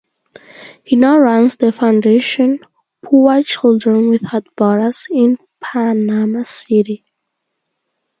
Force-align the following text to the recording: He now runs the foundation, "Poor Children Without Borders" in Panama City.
He 0.83 0.95
now 0.95 1.19
runs 1.19 1.57
the 1.57 1.71
foundation, 1.71 2.61
"Poor 3.05 3.43
Children 3.43 4.09
Without 4.09 4.47
Borders" 4.55 5.05
in 5.11 5.37
Panama 5.59 6.41
City. 6.41 7.05